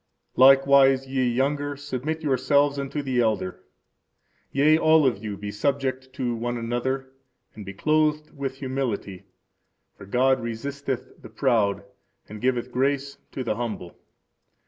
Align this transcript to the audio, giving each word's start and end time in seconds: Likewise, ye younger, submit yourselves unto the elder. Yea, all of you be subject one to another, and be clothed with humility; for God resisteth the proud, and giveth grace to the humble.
Likewise, 0.35 1.07
ye 1.07 1.23
younger, 1.29 1.77
submit 1.77 2.23
yourselves 2.23 2.79
unto 2.79 3.03
the 3.03 3.19
elder. 3.21 3.63
Yea, 4.51 4.75
all 4.75 5.05
of 5.05 5.23
you 5.23 5.37
be 5.37 5.51
subject 5.51 6.19
one 6.19 6.55
to 6.55 6.59
another, 6.59 7.11
and 7.53 7.67
be 7.67 7.73
clothed 7.75 8.35
with 8.35 8.55
humility; 8.55 9.25
for 9.95 10.07
God 10.07 10.39
resisteth 10.41 11.21
the 11.21 11.29
proud, 11.29 11.83
and 12.27 12.41
giveth 12.41 12.71
grace 12.71 13.19
to 13.33 13.43
the 13.43 13.57
humble. 13.57 13.95